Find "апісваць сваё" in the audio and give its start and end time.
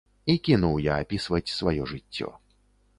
1.05-1.83